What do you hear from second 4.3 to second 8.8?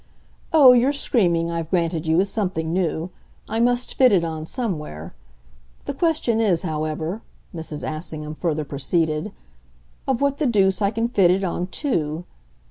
somewhere. The question is, however," Mrs. Assingham further